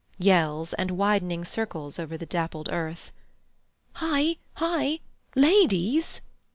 [0.17, 3.11] Yells, and widening circles over the dappled earth.
[3.97, 4.37] "Hi!
[4.55, 4.99] hi!
[5.35, 6.21] _Ladies!